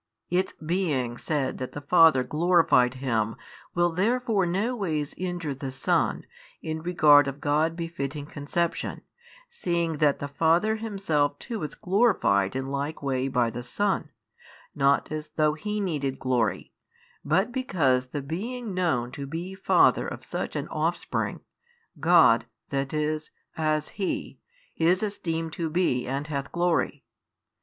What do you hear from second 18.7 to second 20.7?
known to be Father of such an